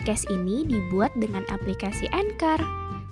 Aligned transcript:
Podcast 0.00 0.32
ini 0.32 0.64
dibuat 0.64 1.12
dengan 1.20 1.44
aplikasi 1.52 2.08
Anchor. 2.16 2.56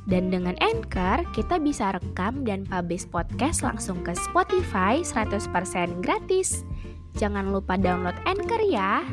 Dan 0.08 0.32
dengan 0.32 0.56
Anchor, 0.64 1.20
kita 1.36 1.60
bisa 1.60 1.92
rekam 1.92 2.48
dan 2.48 2.64
publish 2.64 3.04
podcast 3.04 3.60
langsung 3.60 4.00
ke 4.00 4.16
Spotify 4.16 5.04
100% 5.04 5.52
gratis. 6.00 6.64
Jangan 7.20 7.52
lupa 7.52 7.76
download 7.76 8.16
Anchor 8.24 8.64
ya. 8.64 9.04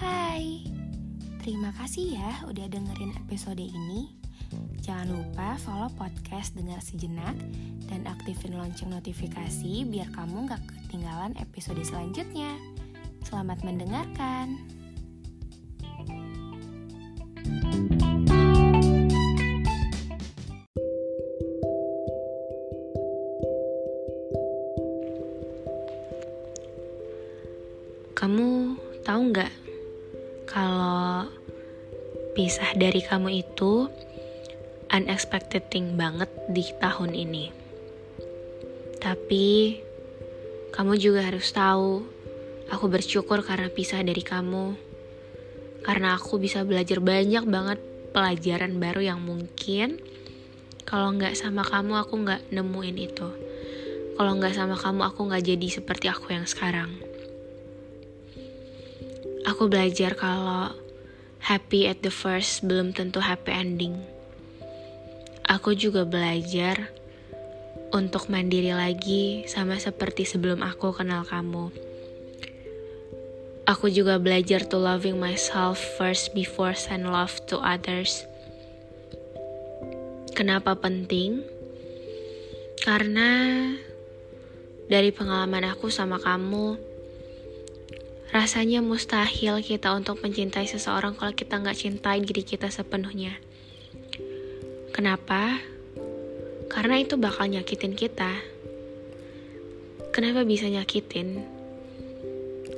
Hai, 0.00 0.64
terima 1.44 1.76
kasih 1.76 2.16
ya 2.16 2.40
udah 2.48 2.72
dengerin 2.72 3.12
episode 3.20 3.60
ini. 3.60 4.16
Jangan 4.82 5.14
lupa 5.14 5.56
follow 5.62 5.88
podcast 5.94 6.58
Dengar 6.58 6.82
Sejenak 6.82 7.38
dan 7.92 8.08
aktifin 8.08 8.56
lonceng 8.56 8.88
notifikasi 8.88 9.84
biar 9.84 10.08
kamu 10.16 10.48
gak 10.48 10.64
ketinggalan 10.64 11.36
episode 11.36 11.76
selanjutnya. 11.84 12.56
Selamat 13.20 13.60
mendengarkan. 13.60 14.56
Kamu 28.16 28.78
tahu 29.04 29.20
nggak 29.34 29.52
kalau 30.48 31.28
pisah 32.32 32.72
dari 32.72 33.04
kamu 33.04 33.44
itu 33.44 33.90
unexpected 34.88 35.68
thing 35.68 36.00
banget 36.00 36.30
di 36.48 36.64
tahun 36.80 37.12
ini. 37.12 37.61
Tapi 39.02 39.82
kamu 40.70 40.94
juga 40.94 41.26
harus 41.26 41.50
tahu, 41.50 42.06
aku 42.70 42.86
bersyukur 42.86 43.42
karena 43.42 43.66
pisah 43.66 43.98
dari 44.06 44.22
kamu. 44.22 44.78
Karena 45.82 46.14
aku 46.14 46.38
bisa 46.38 46.62
belajar 46.62 47.02
banyak 47.02 47.42
banget 47.50 47.82
pelajaran 48.14 48.78
baru 48.78 49.02
yang 49.02 49.18
mungkin 49.18 49.98
kalau 50.86 51.10
nggak 51.18 51.34
sama 51.34 51.66
kamu 51.66 51.98
aku 51.98 52.14
nggak 52.22 52.54
nemuin 52.54 52.96
itu. 53.02 53.28
Kalau 54.14 54.32
nggak 54.38 54.54
sama 54.54 54.78
kamu 54.78 55.02
aku 55.10 55.20
nggak 55.26 55.50
jadi 55.50 55.68
seperti 55.82 56.06
aku 56.06 56.30
yang 56.30 56.46
sekarang. 56.46 56.94
Aku 59.42 59.66
belajar 59.66 60.14
kalau 60.14 60.70
happy 61.42 61.90
at 61.90 61.98
the 62.06 62.12
first 62.14 62.62
belum 62.62 62.94
tentu 62.94 63.18
happy 63.18 63.50
ending. 63.50 63.98
Aku 65.50 65.74
juga 65.74 66.06
belajar 66.06 67.01
untuk 67.92 68.32
mandiri 68.32 68.72
lagi 68.72 69.44
sama 69.44 69.76
seperti 69.76 70.24
sebelum 70.24 70.64
aku 70.64 70.96
kenal 70.96 71.28
kamu. 71.28 71.68
Aku 73.68 73.86
juga 73.92 74.18
belajar 74.18 74.66
to 74.66 74.80
loving 74.80 75.20
myself 75.20 75.78
first 76.00 76.34
before 76.34 76.74
send 76.74 77.06
love 77.06 77.36
to 77.46 77.60
others. 77.60 78.24
Kenapa 80.32 80.74
penting? 80.74 81.44
Karena 82.82 83.62
dari 84.90 85.14
pengalaman 85.14 85.68
aku 85.68 85.92
sama 85.92 86.18
kamu, 86.18 86.74
rasanya 88.34 88.80
mustahil 88.82 89.60
kita 89.60 89.92
untuk 89.94 90.18
mencintai 90.24 90.66
seseorang 90.66 91.14
kalau 91.14 91.36
kita 91.36 91.60
nggak 91.60 91.78
cintai 91.78 92.24
diri 92.24 92.42
kita 92.42 92.72
sepenuhnya. 92.72 93.36
Kenapa? 94.90 95.71
Karena 96.72 96.96
itu 96.96 97.20
bakal 97.20 97.52
nyakitin 97.52 97.92
kita. 97.92 98.32
Kenapa 100.08 100.40
bisa 100.48 100.72
nyakitin? 100.72 101.44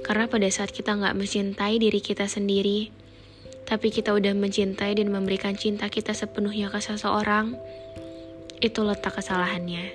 Karena 0.03 0.27
pada 0.27 0.51
saat 0.51 0.75
kita 0.75 0.99
nggak 0.99 1.15
mencintai 1.15 1.79
diri 1.79 2.03
kita 2.03 2.27
sendiri, 2.27 2.91
tapi 3.63 3.95
kita 3.95 4.11
udah 4.11 4.35
mencintai 4.35 4.99
dan 4.99 5.15
memberikan 5.15 5.55
cinta 5.55 5.87
kita 5.87 6.11
sepenuhnya 6.11 6.75
ke 6.75 6.83
seseorang, 6.83 7.55
itu 8.59 8.83
letak 8.83 9.15
kesalahannya. 9.15 9.95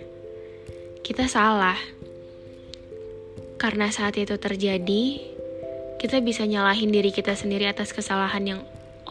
Kita 1.03 1.27
salah. 1.27 1.75
Karena 3.59 3.91
saat 3.91 4.15
itu 4.15 4.39
terjadi, 4.39 5.03
kita 5.99 6.23
bisa 6.23 6.47
nyalahin 6.47 6.95
diri 6.95 7.11
kita 7.11 7.35
sendiri 7.35 7.67
atas 7.67 7.91
kesalahan 7.91 8.47
yang 8.47 8.61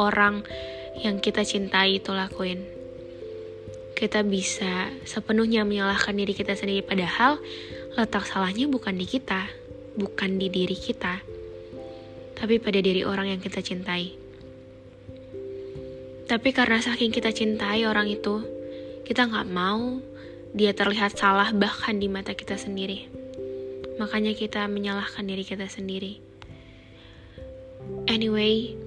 orang 0.01 0.49
yang 0.97 1.21
kita 1.21 1.45
cintai 1.45 2.01
itu 2.01 2.17
lakuin. 2.17 2.78
Kita 3.99 4.23
bisa 4.23 4.95
sepenuhnya 5.03 5.67
menyalahkan 5.67 6.15
diri 6.15 6.31
kita 6.31 6.55
sendiri 6.55 6.87
padahal 6.87 7.43
letak 7.99 8.31
salahnya 8.31 8.71
bukan 8.71 8.95
di 8.95 9.03
kita, 9.11 9.51
bukan 9.99 10.39
di 10.39 10.47
diri 10.47 10.79
kita, 10.79 11.19
tapi 12.39 12.63
pada 12.63 12.79
diri 12.79 13.03
orang 13.03 13.35
yang 13.35 13.43
kita 13.43 13.59
cintai. 13.59 14.15
Tapi 16.31 16.49
karena 16.55 16.79
saking 16.79 17.11
kita 17.11 17.35
cintai 17.35 17.91
orang 17.91 18.07
itu, 18.07 18.39
kita 19.03 19.27
nggak 19.27 19.51
mau 19.51 19.99
dia 20.55 20.71
terlihat 20.79 21.19
salah 21.19 21.51
bahkan 21.51 21.99
di 21.99 22.07
mata 22.07 22.39
kita 22.39 22.55
sendiri. 22.55 23.11
Makanya 23.99 24.39
kita 24.39 24.63
menyalahkan 24.71 25.27
diri 25.27 25.43
kita 25.43 25.67
sendiri. 25.67 26.23
Anyway, 28.07 28.79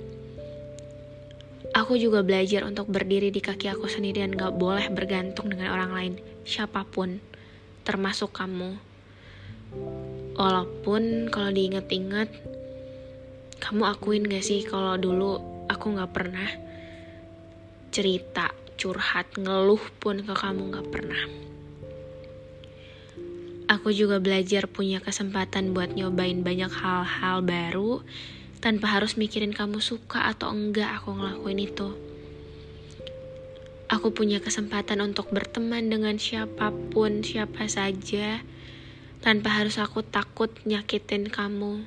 aku 1.71 1.95
juga 1.95 2.19
belajar 2.23 2.67
untuk 2.67 2.91
berdiri 2.91 3.31
di 3.31 3.39
kaki 3.39 3.71
aku 3.71 3.87
sendiri 3.87 4.23
dan 4.23 4.35
gak 4.35 4.55
boleh 4.59 4.91
bergantung 4.91 5.47
dengan 5.47 5.71
orang 5.71 5.91
lain, 5.95 6.13
siapa 6.43 6.83
pun, 6.83 7.23
termasuk 7.87 8.35
kamu. 8.35 8.75
Walaupun 10.35 11.31
kalau 11.31 11.49
diinget-inget, 11.51 12.27
kamu 13.63 13.83
akuin 13.87 14.27
gak 14.27 14.43
sih 14.43 14.67
kalau 14.67 14.99
dulu 14.99 15.39
aku 15.71 15.95
gak 15.95 16.11
pernah 16.11 16.49
cerita, 17.91 18.51
curhat, 18.75 19.31
ngeluh 19.39 19.81
pun 19.99 20.23
ke 20.23 20.33
kamu 20.35 20.75
gak 20.75 20.87
pernah. 20.91 21.23
Aku 23.71 23.95
juga 23.95 24.19
belajar 24.19 24.67
punya 24.67 24.99
kesempatan 24.99 25.71
buat 25.71 25.95
nyobain 25.95 26.43
banyak 26.43 26.67
hal-hal 26.67 27.39
baru 27.39 28.03
tanpa 28.61 28.93
harus 28.93 29.17
mikirin 29.17 29.51
kamu 29.51 29.81
suka 29.81 30.29
atau 30.29 30.53
enggak 30.53 31.01
aku 31.01 31.17
ngelakuin 31.17 31.59
itu. 31.65 31.89
Aku 33.91 34.13
punya 34.15 34.39
kesempatan 34.39 35.03
untuk 35.03 35.33
berteman 35.33 35.91
dengan 35.91 36.15
siapa 36.15 36.71
pun, 36.93 37.25
siapa 37.25 37.67
saja, 37.67 38.39
tanpa 39.19 39.51
harus 39.51 39.81
aku 39.81 40.05
takut 40.05 40.53
nyakitin 40.63 41.27
kamu, 41.27 41.83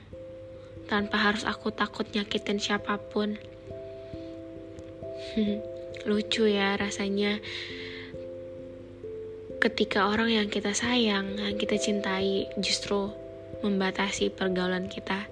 tanpa 0.90 1.16
harus 1.16 1.48
aku 1.48 1.72
takut 1.72 2.04
nyakitin 2.12 2.60
siapa 2.60 3.00
pun. 3.00 3.40
Lucu 6.10 6.44
ya 6.44 6.76
rasanya 6.76 7.40
ketika 9.64 10.12
orang 10.12 10.28
yang 10.28 10.52
kita 10.52 10.76
sayang, 10.76 11.40
yang 11.40 11.56
kita 11.56 11.80
cintai 11.80 12.52
justru 12.60 13.08
membatasi 13.64 14.28
pergaulan 14.28 14.92
kita. 14.92 15.24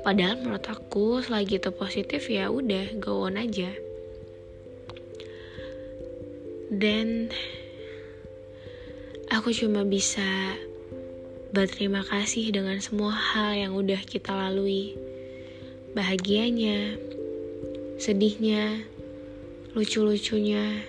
Padahal 0.00 0.40
menurut 0.40 0.64
aku 0.64 1.20
selagi 1.20 1.60
itu 1.60 1.70
positif 1.74 2.28
ya 2.32 2.48
udah 2.48 2.96
go 2.96 3.28
on 3.28 3.36
aja. 3.36 3.68
Dan 6.70 7.28
aku 9.28 9.50
cuma 9.50 9.82
bisa 9.82 10.54
berterima 11.50 12.06
kasih 12.06 12.54
dengan 12.54 12.78
semua 12.78 13.12
hal 13.12 13.58
yang 13.58 13.72
udah 13.74 14.00
kita 14.06 14.30
lalui. 14.30 14.94
Bahagianya, 15.92 16.94
sedihnya, 17.98 18.86
lucu-lucunya, 19.74 20.86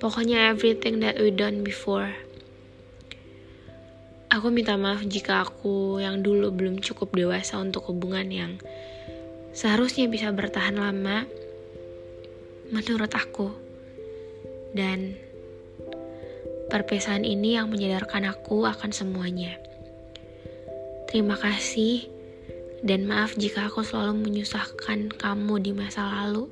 Pokoknya 0.00 0.48
everything 0.48 1.04
that 1.04 1.20
we 1.20 1.28
done 1.28 1.60
before. 1.60 2.16
Aku 4.30 4.46
minta 4.54 4.78
maaf 4.78 5.02
jika 5.10 5.42
aku 5.42 5.98
yang 5.98 6.22
dulu 6.22 6.54
belum 6.54 6.78
cukup 6.78 7.10
dewasa 7.10 7.58
untuk 7.58 7.90
hubungan 7.90 8.30
yang 8.30 8.52
seharusnya 9.50 10.06
bisa 10.06 10.30
bertahan 10.30 10.78
lama 10.78 11.26
menurut 12.70 13.10
aku. 13.10 13.50
Dan 14.70 15.18
perpisahan 16.70 17.26
ini 17.26 17.58
yang 17.58 17.74
menyadarkan 17.74 18.30
aku 18.30 18.70
akan 18.70 18.94
semuanya. 18.94 19.58
Terima 21.10 21.34
kasih 21.34 22.06
dan 22.86 23.10
maaf 23.10 23.34
jika 23.34 23.66
aku 23.66 23.82
selalu 23.82 24.30
menyusahkan 24.30 25.10
kamu 25.10 25.58
di 25.58 25.74
masa 25.74 26.06
lalu. 26.06 26.46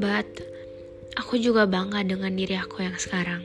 But 0.00 0.26
aku 1.12 1.36
juga 1.36 1.68
bangga 1.68 2.08
dengan 2.08 2.32
diri 2.32 2.56
aku 2.56 2.80
yang 2.80 2.96
sekarang. 2.96 3.44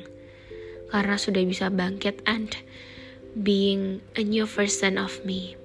Karena 0.87 1.19
sudah 1.19 1.43
bisa 1.43 1.67
bangkit 1.67 2.23
and 2.23 2.55
being 3.35 3.99
a 4.15 4.23
new 4.23 4.47
version 4.47 4.95
of 4.95 5.11
me. 5.27 5.59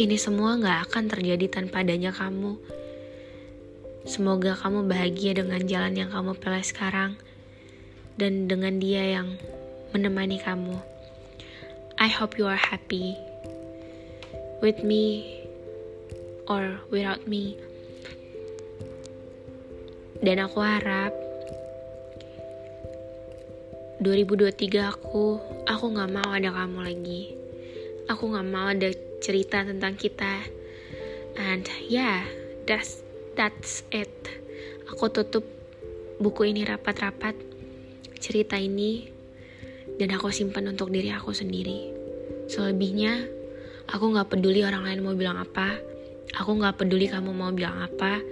Ini 0.00 0.16
semua 0.16 0.56
gak 0.56 0.88
akan 0.88 1.12
terjadi 1.12 1.44
tanpa 1.60 1.84
adanya 1.84 2.08
kamu. 2.08 2.56
Semoga 4.08 4.56
kamu 4.56 4.88
bahagia 4.88 5.36
dengan 5.36 5.60
jalan 5.68 5.92
yang 5.92 6.08
kamu 6.08 6.40
pilih 6.40 6.64
sekarang 6.64 7.20
dan 8.16 8.48
dengan 8.48 8.80
dia 8.80 9.20
yang 9.20 9.36
menemani 9.92 10.40
kamu. 10.40 10.80
I 12.00 12.08
hope 12.08 12.40
you 12.40 12.48
are 12.48 12.56
happy 12.56 13.12
with 14.64 14.80
me 14.80 15.44
or 16.48 16.80
without 16.88 17.28
me. 17.28 17.60
Dan 20.24 20.40
aku 20.40 20.64
harap 20.64 21.27
2023 23.98 24.94
aku, 24.94 25.42
aku 25.66 25.84
gak 25.90 26.10
mau 26.14 26.30
ada 26.30 26.54
kamu 26.54 26.86
lagi. 26.86 27.34
Aku 28.06 28.30
gak 28.30 28.46
mau 28.46 28.70
ada 28.70 28.94
cerita 29.18 29.66
tentang 29.66 29.98
kita. 29.98 30.38
And 31.34 31.66
yeah, 31.90 32.22
that's 32.62 33.02
that's 33.34 33.82
it. 33.90 34.14
Aku 34.94 35.10
tutup 35.10 35.42
buku 36.22 36.46
ini 36.46 36.62
rapat-rapat, 36.62 37.34
cerita 38.22 38.54
ini, 38.54 39.10
dan 39.98 40.14
aku 40.14 40.30
simpan 40.30 40.70
untuk 40.70 40.94
diri 40.94 41.10
aku 41.10 41.34
sendiri. 41.34 41.90
Selebihnya, 42.46 43.26
aku 43.90 44.14
gak 44.14 44.30
peduli 44.30 44.62
orang 44.62 44.86
lain 44.86 45.02
mau 45.02 45.18
bilang 45.18 45.42
apa. 45.42 45.74
Aku 46.38 46.54
gak 46.54 46.78
peduli 46.78 47.10
kamu 47.10 47.34
mau 47.34 47.50
bilang 47.50 47.82
apa. 47.82 48.22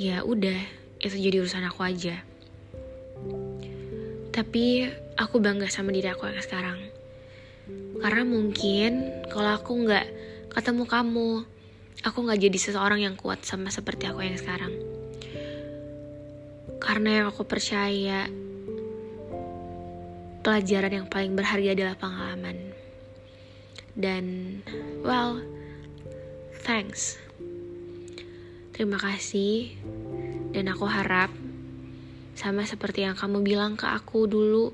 Ya 0.00 0.24
udah, 0.24 0.56
itu 1.04 1.20
jadi 1.20 1.44
urusan 1.44 1.68
aku 1.68 1.84
aja. 1.84 2.29
Tapi 4.40 4.88
aku 5.20 5.36
bangga 5.36 5.68
sama 5.68 5.92
diri 5.92 6.08
aku 6.08 6.24
yang 6.24 6.40
sekarang. 6.40 6.80
Karena 8.00 8.24
mungkin 8.24 9.20
kalau 9.28 9.52
aku 9.52 9.84
nggak 9.84 10.06
ketemu 10.48 10.88
kamu, 10.88 11.44
aku 12.00 12.18
nggak 12.24 12.40
jadi 12.48 12.56
seseorang 12.56 13.04
yang 13.04 13.20
kuat 13.20 13.44
sama 13.44 13.68
seperti 13.68 14.08
aku 14.08 14.24
yang 14.24 14.40
sekarang. 14.40 14.72
Karena 16.80 17.20
yang 17.20 17.26
aku 17.28 17.44
percaya, 17.44 18.32
pelajaran 20.40 21.04
yang 21.04 21.06
paling 21.12 21.36
berharga 21.36 21.76
adalah 21.76 22.00
pengalaman. 22.00 22.72
Dan, 23.92 24.24
well, 25.04 25.44
thanks. 26.64 27.20
Terima 28.72 28.96
kasih, 28.96 29.76
dan 30.56 30.72
aku 30.72 30.88
harap 30.88 31.28
sama 32.34 32.64
seperti 32.64 33.04
yang 33.04 33.16
kamu 33.18 33.42
bilang 33.44 33.74
ke 33.76 33.86
aku 33.86 34.26
dulu, 34.30 34.72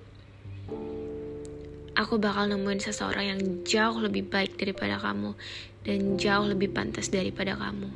aku 1.96 2.20
bakal 2.20 2.46
nemuin 2.46 2.80
seseorang 2.80 3.24
yang 3.24 3.40
jauh 3.64 3.98
lebih 3.98 4.28
baik 4.28 4.60
daripada 4.60 5.00
kamu 5.00 5.32
dan 5.82 6.20
jauh 6.20 6.46
lebih 6.46 6.70
pantas 6.70 7.08
daripada 7.08 7.56
kamu. 7.56 7.88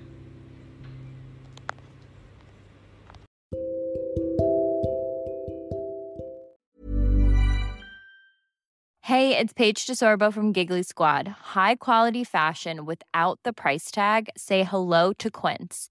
Hey, 9.10 9.36
it's 9.36 9.52
Paige 9.52 9.86
DeSorbo 9.90 10.32
from 10.32 10.52
Giggly 10.52 10.84
Squad. 10.84 11.26
High 11.58 11.74
quality 11.74 12.22
fashion 12.22 12.86
without 12.86 13.40
the 13.42 13.52
price 13.52 13.90
tag. 13.90 14.30
Say 14.36 14.62
hello 14.62 15.12
to 15.14 15.30
Quince. 15.30 15.90